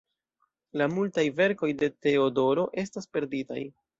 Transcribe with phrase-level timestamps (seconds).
[0.81, 3.63] La multaj verkoj de Teodoro estas perditaj.